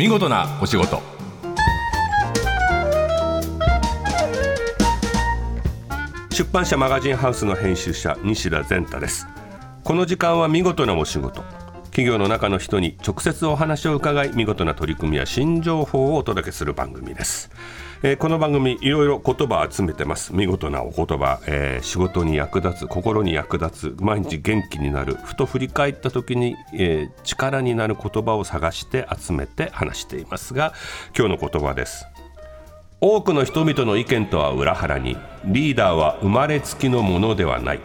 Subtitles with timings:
[0.00, 1.02] 見事なお仕事。
[6.30, 9.26] 出版社マガジンハウスの編集者西田善太です。
[9.84, 11.44] この時間は見事なお仕事。
[12.00, 17.50] 企業の中の人に直接お話を伺い見事な取り組みや新情報をお届けする番組です、
[18.02, 20.34] えーこの番組いろいろ言葉を集めてます。
[20.34, 25.16] 見事なお言葉、えー仕事に役立つ心に役立つ毎日元気になる。
[25.24, 30.72] ふと振り返った時に、えー力になる言葉を探して集めて話していますが
[31.14, 32.06] 今日の言葉です。
[33.02, 37.80] 多くの人々の意見とは裏腹にリーダーは生まれつきのものではない。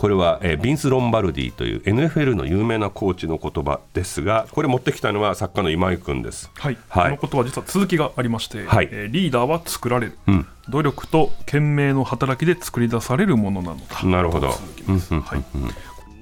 [0.00, 6.50] これは、えービンス・ロンバルディという NFL の有名なコーチの言葉ですがこれ持ってきたのは作家の今井君です。
[6.54, 7.18] はい、はい。
[7.18, 8.88] この言葉実は続きがありまして、はい。
[8.90, 10.46] えーリーダーは作られる、ん。
[10.70, 14.02] 努力と懸命の働きで作り出されるものなのだ。
[14.06, 14.52] なるほど。
[14.52, 15.12] 続きです。
[15.12, 15.44] はい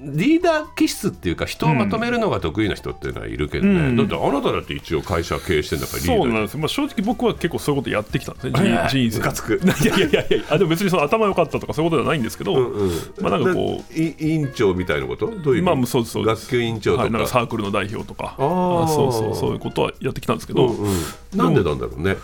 [0.01, 3.95] リーダー気質っていうか人をまとめるのが得意な人っていうのはいるけどね、うん。
[3.97, 6.17] だってあなただって一応会社経営してんだからリーダー。
[6.17, 6.53] そうなんです。
[6.53, 9.61] よ、まあ、正直僕は結構そういうことやってきたんですね、ええ人人生ムカつく。
[9.63, 15.27] いやいやいやいやあでも別にその頭良かったとかそういうことではないんですけど、うんまあなんかこう委員長みたいなこと？
[15.27, 18.35] どういうまあそうそう学級委員長とか、はい、なんかサークルの代表とか。
[18.37, 20.93] あそうそうそういうことはやってきたんですけど、うんうん、
[21.35, 22.15] なんでなんだろうね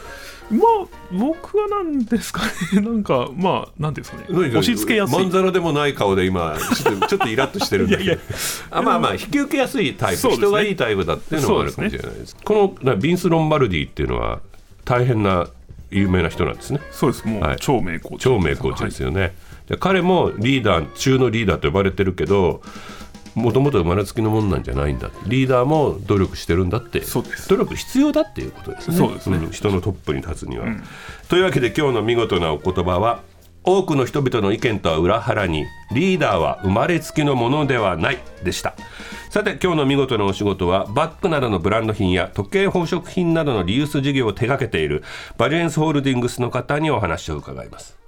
[0.49, 2.41] まあ僕はなんですか
[2.73, 2.81] ね。
[2.81, 4.25] なんかまあなんですかね。
[4.29, 5.17] 何押し付けやすい。
[5.17, 8.03] まんざらでもない顔で今ちょっと ちょっとイラッとしてるんだけど。
[8.03, 8.23] いやいや。
[8.71, 10.35] あまあまあ引き受けやすいタイプ、ね。
[10.35, 12.38] 人がいいタイプだっていうのもあるかもしれないです。
[12.43, 14.39] このなビンス・ロンバルディっていうのは
[14.83, 15.47] 大変な
[15.89, 16.79] 有名な人なんですね。
[16.91, 17.27] そうです。
[17.27, 17.57] もう、はい。
[17.59, 19.35] 超名コーチ超名コーチですよね、
[19.67, 22.61] で彼もリーダー中のリーダーと呼ばれてるけど
[23.36, 27.03] もともと生まれつきのものなんじゃないんだリーダーも努力してるんだって。
[27.03, 27.50] そうです。
[27.50, 28.97] 努力必要だっていうことですね。
[28.97, 29.38] そうですね。
[29.38, 29.52] ん。
[29.52, 30.66] 人のトップに立つには、
[31.28, 33.22] というわけで今日の見事なお言葉は
[33.63, 38.75] 多くの人々の意見とは裏腹にリーダーは生まれつきのものではないでした。
[39.30, 45.03] さて今日の見事なお仕事はバッグなどのブランド品や時計宝飾品などのリユース事業を手掛けている
[45.38, 48.04] バリエンスホールディングスの方にお話を伺います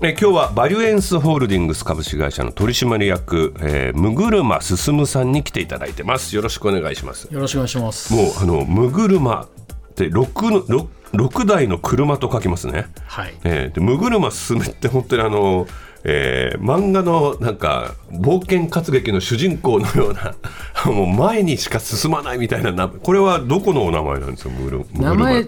[0.00, 8.14] え今日はバリュエンスホールディングス株式会社の取締役、えー、む車進さんに来ていただいてますよろしくお願いしますよろしくお願いします。
[8.14, 9.48] もうあのむ車っ
[9.96, 13.34] て6の 6, 6台の車と書きますね、はい。
[13.42, 15.66] えー、でむ車進って本当にあの
[16.04, 20.36] えー漫画のなんか冒険活劇の主人公のような
[20.92, 24.50] もう前にしか進まないみたいななこれはどこのお名前なんですか
[24.94, 25.40] 名前、は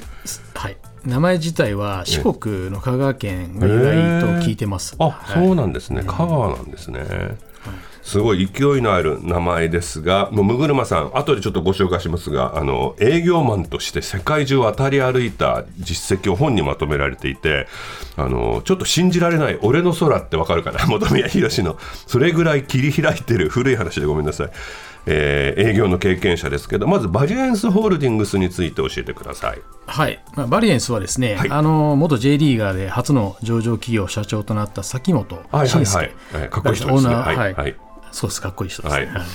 [0.71, 0.77] い。
[1.05, 4.97] 名前自体は四国の香川県が由来と聞いてます。
[4.99, 6.03] あ、はいそうなんですね。
[6.03, 7.01] 香川なんですね。
[8.03, 17.67] すごい勢いのある名前ですが、もうむぐるまさん、後でちょっとご紹介しますが、あの営業マンとして世界中渡り歩いた実績を本にまとめられていて、
[18.17, 24.51] あのちょっと信じられない俺の空ってわかるかな、 本宮宏のそれぐらい切り開いてる古い話でごめんなさい。
[25.07, 29.59] えー営業の経験者ですけど、まずバリエンスホールディングスについて教えてください。
[29.87, 30.23] はい。
[30.35, 36.13] まあ、バリエンスはですね、はいあの、元 J リーガーで初の上場企業社長となった崎本はいはい慎介はい。
[36.35, 37.15] えーかっこいい人ですね。
[37.15, 37.77] オーナーはいはいはい
[38.13, 39.07] そうです、かっこいい人ですね。
[39.07, 39.27] はい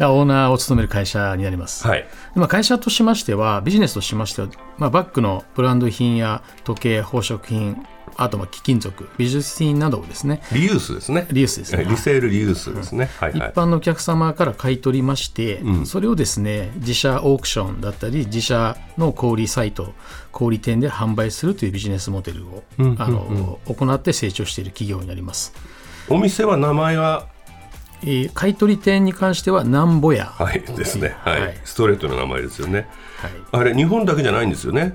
[0.00, 1.86] オーナーを務める会社になります。
[1.86, 2.04] はい。
[2.34, 7.86] まあ、会社としましては、ビジネスとしましては、まあ、バッグのブランド品や時計、宝飾品、
[8.16, 11.26] あとまあ貴金属、美術品などをですね、リユースですね。
[11.30, 13.08] リユースですねえリセールリユースですね。
[13.18, 13.52] はい一はい。
[13.52, 19.92] 般のお客様から買い取りまして、それをですね自社オークションだったり自社の小売サイト
[20.32, 22.62] 小売店で販売するというビジネスモデルを、
[22.98, 25.52] あの行って成長している企業になります、
[26.08, 27.26] お店は名前は、
[28.06, 31.40] えー買い取り店に関してはなんぼや、はいですね、はい。
[31.40, 31.60] はい。
[31.64, 32.88] ストレートの名前ですよね。
[33.16, 33.32] はい。
[33.52, 34.94] あれ、日本だけじゃないんですよね。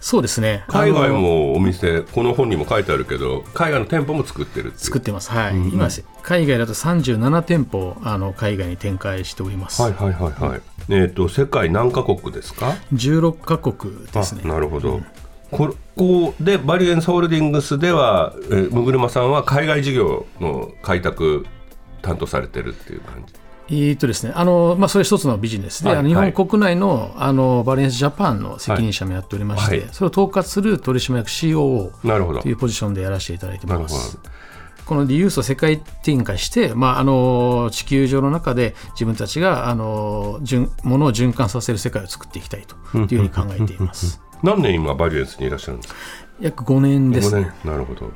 [0.00, 0.64] そうですね。
[0.68, 5.56] 海外もお店、この本にも書いてあるけど、海外の店舗も作ってるって作ってます、はい。
[5.56, 5.88] 今
[6.22, 10.60] 海外だと37店舗あの海外に展開しております、はいはいはいはい。
[10.90, 14.42] えっ、と、世界何カ国ですか？16カ国ですね。
[14.44, 15.00] あなるほど。
[15.50, 21.46] ここでバリエンスホールディングスでは、えー、むぐるまさんは海外事業の開拓
[22.02, 23.34] 担当されてるっていう感じ。
[23.70, 33.66] えーとですね、あのまあ、それ一つのビジネスで、はいあの日はい本国内のあのバレンスジャパンの責任者もやっておりまして、はいはいそれを統括する取締役 COO なるほどというポジションでやらせていただいて。
[33.66, 34.18] ます。
[34.86, 44.18] このリユースを世界展開して、まあ、あの地球上の中で自分たちがあの循物を循環させる世界を作っていきたいというふうに考えています。
[44.42, 46.00] 何年今バリエンスにいらっしゃるんですか？
[46.40, 47.52] 約5年です5ね。
[47.64, 48.10] 年なるほど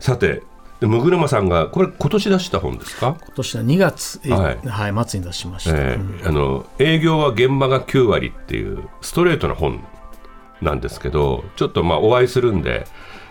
[0.00, 0.42] さて
[0.84, 4.68] でむぐるまさんがこれ今年出した本ですか、今年は2月、えはい。
[4.68, 5.70] はい末に出しました。
[5.74, 9.82] えーあの営業は現場が9割っていうストレートな本
[10.60, 12.86] なんですけどちょっとまあお会いするんで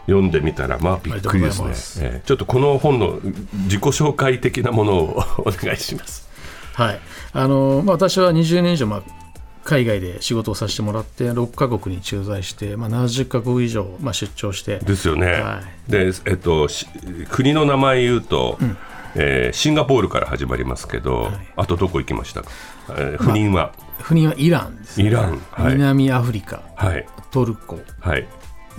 [0.08, 1.76] 読んでみたらまあびっくりですね。
[1.76, 2.00] す。
[2.04, 3.20] えーちょっとこの本の
[3.66, 6.28] 自己紹介的なものをお願いします。
[6.74, 7.00] はい。
[7.34, 9.04] あのまあ、私は20年以上、まあ、
[9.64, 14.80] 海外で仕事をさせてもらって6カ国に駐在して、まあ、70カ国以上、まあ、出張して。
[14.80, 16.68] ですよね、はい、でえっと、
[17.30, 18.78] 国の名前言うと、うん、
[19.16, 22.44] えー、シンガポールから始まりますけど、はい、あとどこ行きました？
[22.44, 22.50] か、
[22.90, 28.28] えー、不妊は、まあ、不妊はイランです、ね、イラン、はい、南アフリカ、はい、トルコ、はい、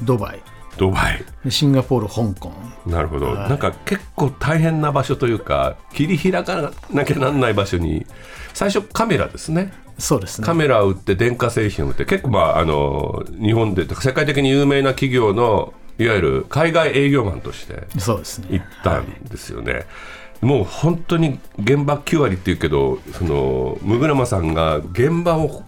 [0.03, 0.43] ドバイ。
[0.77, 1.51] ドバイ。
[1.51, 2.53] シンガポール、香港。
[2.85, 8.05] なるほど、はい、なんか結構大変な場所というか切り開かなきゃなんない場所に
[8.53, 10.47] 最初カメラですねそうですね。
[10.47, 17.87] カメラを売って電化製品を売って結構まああの日本で世界的に有名な企業のいわゆる海外営業マンとして
[18.51, 19.87] 行ったんですよね。
[20.45, 25.63] もう本当に現場9割っていうけどその六車さんが現場を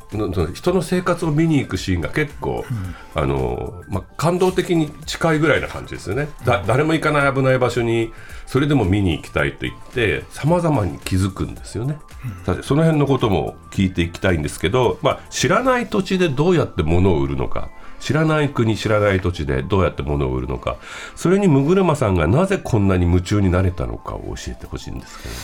[0.52, 8.12] 人の生活を見に行くシーンが結構、うん、あのまあ、感動的に近いぐらいな感じですよね、だ誰も行かない危ない場所に
[8.46, 11.98] それでも見に行きたいと言ってさまざまに気づくんですよね、
[12.46, 17.70] うん、その辺のことも聞いていきたいんですけど、まあ、知らない土地でどうやって物を売るのか
[18.00, 20.76] 知らない国知らない土地でどうやって物を売るのか。
[21.14, 25.34] それに六車さんがなぜこんなに夢中になれたのかを教えてほしいんですけど、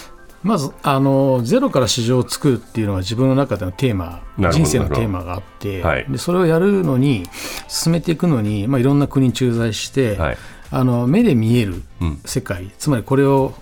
[0.43, 7.25] まずあのゼロから市場を作るっていうのは自分の中でのテーマ人生のテーマがあって、はい、でそれをやるのに
[7.69, 10.39] 進めていくのに、まあ、いろんな国に駐在して、はい、
[10.71, 11.83] あの目で見える
[12.25, 13.55] 世界、うん、つまりこれを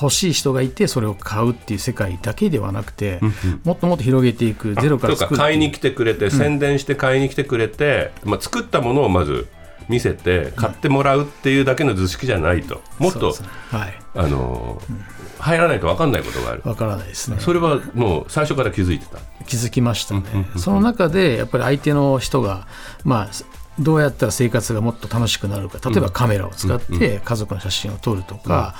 [0.00, 9.48] 欲しい人がいてそれを買うっていう世界だけではなくて、うんうん、もっともっと広げていくゼロから作る買いに来てくれて、宣伝して買いに来てくれて、まあ、作ったものをまず
[9.88, 13.36] 見せて買ってもらうっていうだけの図式じゃないと、もっと、ね、
[13.70, 15.04] はい、あの、うん、
[15.38, 16.62] 入らないと分かんないことがある。
[16.62, 17.38] 分からないですね。
[17.38, 19.18] それはもう最初から気づいてた？
[19.46, 20.22] 気づきましたね、
[20.56, 22.66] その中でやっぱり相手の人が
[23.04, 23.30] まあ
[23.78, 25.78] どうやったら生活がもっと楽しくなるか。
[25.88, 28.74] 例えばカメラを使って家族の写真を撮るとか、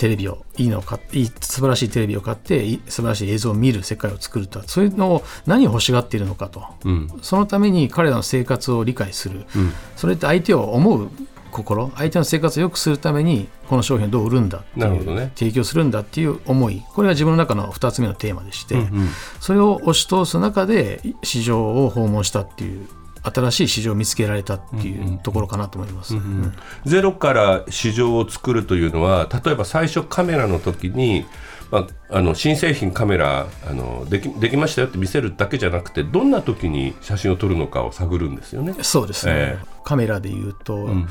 [0.00, 11.10] テレビをいいのを買いい素晴らしいテレビを買って素晴らしい映像を見る世界を作るとそういうのを何を欲しがっているのかと、うん、そのために彼らの生活を理解する、うん、それって相手を思う
[11.50, 16.82] 心相手の生活を良くするためにこの商品をどう売るんだっていう、ね、提供するんだっていう思い。
[16.94, 19.08] これが自分の中の2つ目のテーマでして、うんうん、
[19.38, 22.88] それを押し通す中で市場を訪問したっていう
[23.22, 31.26] 新しい市場を見つけられたっていうところかなと思います、うんうんうん、ゼロから市場を作るというのは例えば最初カメラの時に、
[31.70, 38.74] まあ、あの新製品カメラあのできできましたよって見せるだけじゃなくてどんな時に写真を撮るのかを探るんですよね。
[38.82, 41.08] そうですね、えー、カメラでいうと、うん、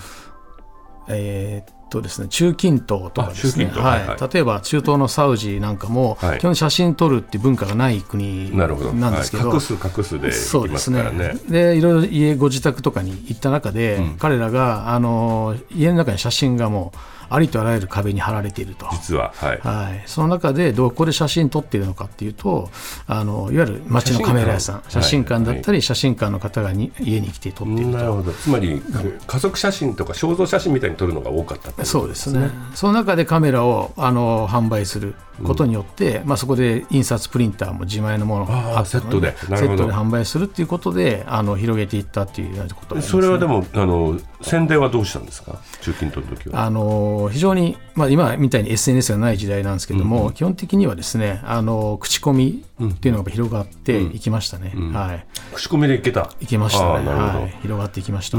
[1.07, 11.03] えーとですね、中近東とかですね、はい、はい、例えば中東のサウジなんかも、はい、基本写真撮るっていう文化がない国なんですけど、ど隠す隠すで、そうですね。
[11.49, 16.97] でいろいろ家ご自宅とかに行った中で、うん、彼らがあの家の中に写真がもう
[17.29, 18.87] ありとあらゆる壁に貼られていると。
[18.91, 22.69] 実は、はい、はい、その中でどこで写真撮っているのかっていうと
[23.07, 24.83] あのいわゆる街のカメラ屋さん。
[24.89, 27.97] 写真館だったり、写真館の方がに家に来て撮っていると。
[27.97, 28.31] なるほど。
[28.31, 28.81] つまり、
[29.27, 32.49] 家族写真とか肖像写真みたいに撮るのが多かった、ね、そうですね。
[32.73, 39.35] その中でカメラをあの販売することによって、うん、まあ、そこで印刷プリンターも自前のものをセットで。
[39.37, 45.59] セットで販売するっていうことであの広げていったっていうようなこと、ね、それはでもあの宣伝はどうしたんですか？
[45.81, 46.65] 中近東の時は。
[46.65, 56.31] あの非常に、まあ、今みたいに SNS がない時代なんですけども、うん、基本的にはですねあの口コミっていうのが広がっていきましたね、うん、はい、口コミでいけた。
[56.39, 57.07] いけましたね。
[57.07, 58.37] はい、広がっていきました、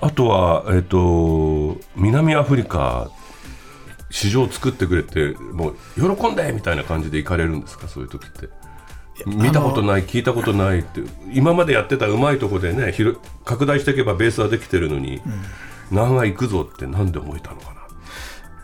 [0.00, 3.10] あとは、えーと南アフリカ
[4.10, 7.88] 市場を作ってくれてもう喜んでみたいな感じで行かれるんですか？
[7.88, 8.48] そういう時って。
[9.26, 12.94] 見たことない聞いたことないって今までやってたうまいとこでね
[13.44, 15.22] 拡大していけばベースはできてるのに、うん、
[15.96, 17.77] 何が行くぞってなんで思えたのかな？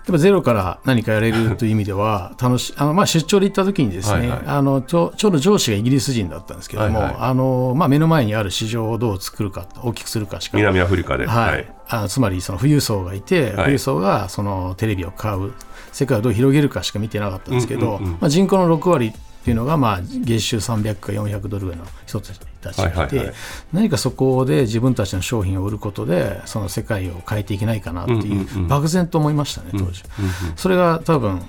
[0.07, 10.59] やっぱゼロから何かやれるという意味では 楽しあの、まあ、出張で行った時にですね、はいはい、あのちょちょうど上司がイギリス人だったんですけども、はいはい、あのまあ、目の前にある市場をどう作るか大きくするかしか。
[10.59, 15.53] 南アフリカで、はい、はい、あつまりその富裕層がいて、富裕層がそのテレビを買う。
[15.95, 19.13] 世界をどう広げるかしか見てなかったんですけど、うんうんうん、まあ、人口の6割
[19.45, 23.35] っていうのが、まあ、月収300か400ドルぐらいの人たちたちがいて、はいはいはい、
[23.75, 30.51] 何かそこで自分たちの商品を売ることでその世界を変えていけないかなっていう、漠然と思いましたね当時、うんうん。
[30.51, 31.43] うん、それが多分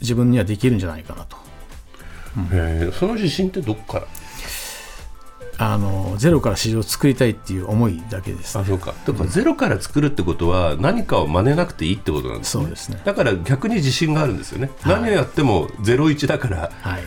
[0.00, 1.36] 自分にはできるんじゃないかなと、
[2.36, 4.06] うん、えその自信ってどこから？
[5.62, 8.94] あのゼロから市場を作りたいっていう思いだけです、ね、あそうか。
[9.06, 12.64] だからゼロから作るってことは何かを真似なくていいってことなんですね。
[12.64, 12.98] そうですね。
[13.04, 17.02] だから逆に自信があるんですよね、はい、何をやってもゼロ一だから、はい、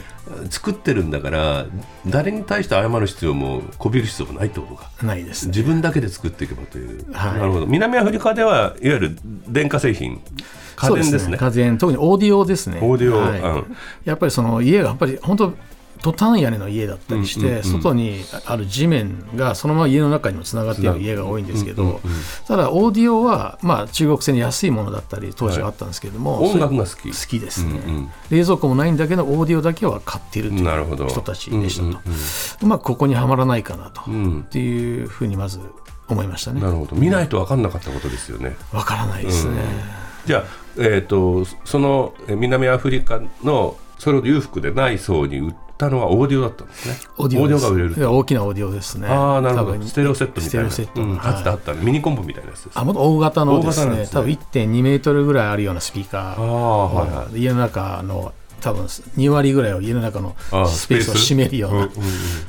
[0.52, 1.66] 作ってるんだから
[2.06, 4.92] 誰に対して謝る必要もこびる必要もないってことか。
[5.02, 7.66] ないです、ね、自分だけで作っていけばという、はい、なるほど。
[7.66, 9.18] 南アフリカではいわゆる
[9.48, 10.22] 電化製品。
[10.76, 11.38] 家電ですね。
[11.38, 12.78] 家電特にオーディオですね。
[12.84, 13.40] オーディオ、はい。
[13.40, 15.54] うん、やっぱりその家がやっぱり本当
[16.04, 22.02] トタン屋根の家だったりして、うんうんうん、外にある地面がそのまま家の中にもつながっている家が多いんですけど、うんうんうん、
[22.46, 27.10] ただオーディオは、まあ、中国製に安いものだったり当時はあったんですけれども、はい、音楽が好き。
[27.10, 32.18] 好きですね、うんうん、冷蔵庫もないんだけどオーディオだけは買っているという人たちでしたと、うんうんうん、
[32.64, 35.60] うまくここにはまらないかなと、うん、っていうふうにまず
[36.10, 36.60] 思いましたね。
[36.60, 36.98] なるほど。
[36.98, 38.58] 見ないと分かんなかったことですよね。
[38.72, 39.62] 分からないですね、
[40.26, 40.44] じゃあ、
[40.78, 46.96] えーと、その南アフリカのそれを裕福でない層に売ったのはオーディオだったんですね。
[47.18, 48.12] オーディオが売れる。
[48.12, 49.08] 大きなオーディオですね。
[49.08, 49.82] ああ、なるほど。
[49.84, 50.70] ステレオセットみたいな。
[50.70, 51.02] ステレオセット。
[51.02, 51.74] うん、あったあった。
[51.74, 52.80] ミニコンポみたいなやつです。
[52.80, 54.08] あ、もっと大型のですね。
[54.12, 56.22] 多分1.2メートルぐらいあるようなスピーカー。
[56.22, 57.40] ああ、はいはい。
[57.40, 60.36] 家の中の多分2割ぐらいを家の中の
[60.68, 61.90] スペースを占めるような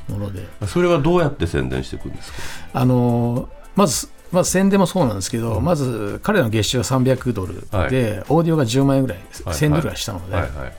[0.08, 2.38] もので、それはどうやって宣伝していくんですか？
[2.72, 10.72] あのまずまあ、宣伝もそうなんですけど、うん、まず彼の月収が300ドルで、はい、オーディオが10万円ぐらい、1000ドルぐらいしたので、はいはい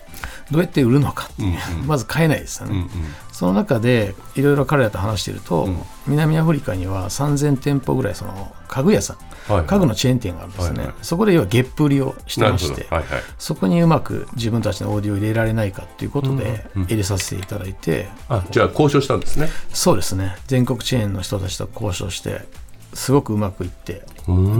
[0.51, 2.89] どうやって売るのかっていう、うんうん、まず買えないですよね、うんうん、
[3.31, 9.23] その中でいろいろ彼らと話していると、うん、南アフリカには3000店舗ぐらいその家具屋さん、は
[9.55, 19.49] いはい、家具のチェーン店があるんですね、はいはい、そこで要はゲップ売りをしてまして、はいはい、そこにうまく自分たちのオーディオを入れられないかということで入れさせていただいて、うんうん、あじゃあ交渉したんですね。
[19.73, 20.35] そうですね。
[20.47, 22.41] 全国チェーンの人たちと交渉して
[22.95, 24.03] すごくうまくいって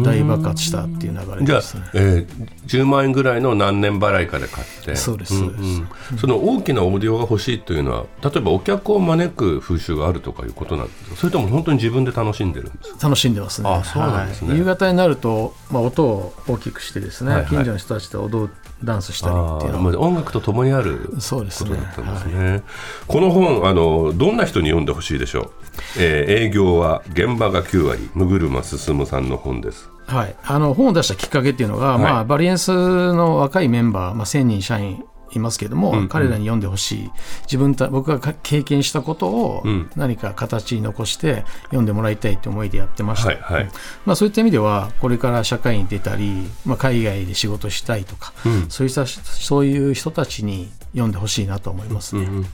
[0.04, 1.84] 大爆発したっていう流れですね。
[1.94, 4.96] じゃあ、えー、10万円ぐらいの何年払いかで買って。
[4.96, 5.88] そうです、うんうん、
[6.20, 11.16] その大きなオーディオが欲しいというのは例えばお客を招く風習があるとかいうことなんですか？
[11.16, 13.70] それとも本当に自分で楽しんでるんです楽しんでますね。
[13.70, 17.40] あそうなんですね、はい、夕方になると、まあ、音を大きくしてですね、はい。
[17.42, 18.50] はい、近所の人たちと踊
[18.84, 20.00] ダンスしたりっていうの。
[20.00, 22.64] 音楽とともにあることだったんですね、ねはい、
[23.08, 25.52] この本あのどんな人に読んでほしいでしょう、
[25.98, 29.90] えー、営業は現場が9割六車進さんの本です。
[30.08, 35.04] はい、あの本を出したきっかけっていうのが、はい、まあ、バリエンスの若いメンバー、まあ、1000人社員
[35.34, 37.12] いますけども、うんうん、彼らに読んでほしい。
[37.44, 39.64] 自分た僕が経験したことを
[39.96, 43.70] 何か形に残して読んでもらいたいという思いでやってました、はいはい、
[44.06, 52.24] まあ、そういった意味ではこれから社会に出たり、まあ、海外で仕事したいとか、うん、そういったそういう人たちに読んでほしいなと思いますね。
[52.24, 52.46] うんうん。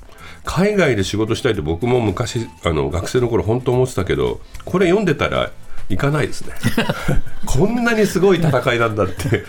[0.43, 5.51] 海外で仕事したいと僕も昔あの学生の頃本当思ってたけどこれ読んでたら
[5.89, 6.53] 行かないですね。
[7.45, 9.43] こんなにすごい戦いなんだって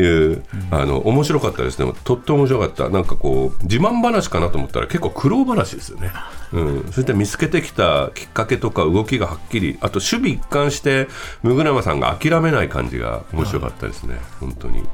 [0.00, 1.92] いう、あの面白かったですね。
[2.04, 2.88] とっても面白かった。
[2.88, 6.12] なんかこう自慢話かなと思ったら結構苦労話ですよね、
[6.52, 11.08] うん、そして見つけてきたきっかけとか動きがはっきりあと守備一貫して
[11.42, 14.84] ムラマさんが諦めない感じが面白かったですね、本当に。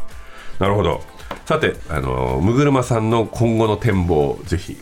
[0.59, 1.03] なるほど
[1.47, 4.81] さてあのムグルマさんの今後の展望ぜひ教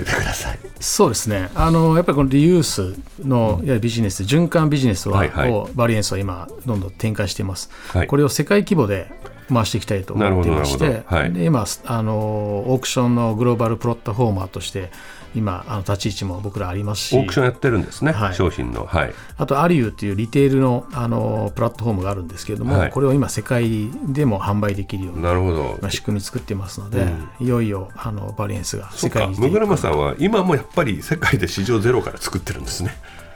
[0.00, 0.58] えてください。
[0.80, 1.50] そうですね。
[1.54, 9.12] あのやっぱりこのリユースのやビジネス循環ビジネスは、はいはい、をバリエンスは今どんどん展開しています、はい、これを世界規模で
[9.52, 14.90] 回していきたいと思っていまして、はい、で今あのオークションのグローバルプロットフォーマーとして
[15.34, 17.16] 今あの立ち位置も僕らありますし。
[17.16, 27.02] オークションやってるんですね、はい、商品の、はい、あとアリューっていうリテールのあのプラットフォームがあるんですけれども、はい、これを今世界でも販売できるようなるほど、まあ、仕組み作ってますので、
[27.38, 32.90] うん、いよいよあのバリエンスが世界にムグラマさんは今もやっぱり世界で市場ゼロから作ってるんですね。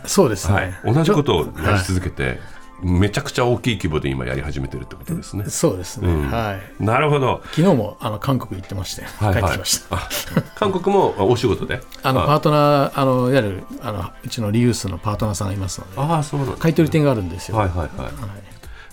[0.07, 2.39] そうですね、同じことをやり続けて、
[2.83, 5.45] めちゃくちゃ大きい規模で今やり始めてるってことですね。
[5.49, 6.09] そうですね。
[6.09, 6.85] うん、はい。
[6.85, 7.41] なるほど。
[7.53, 9.97] 昨日もあの韓国行ってまして、はいはい、帰ってきました。
[10.55, 11.81] 韓国もお仕事で？
[12.03, 17.57] あのパートナーあのいわゆるあのうちのリユースのパートナーさんがいますので、あそうなん、ね、買取店があるんですよ。
[17.57, 17.89] はいはいはい。
[17.99, 18.13] はい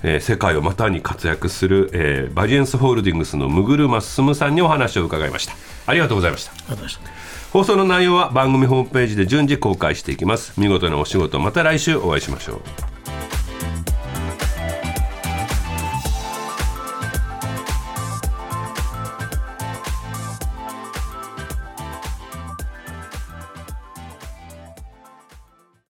[0.03, 5.53] えー、世界を股に活躍する、えー、バリエンスホールディングスのムグルマ進さんにお話を伺いました
[5.85, 6.53] ありがとうございました
[7.53, 12.61] 放送の内容は番組ホームページで順次公開していきます見事なお仕事また来週お会いしましょう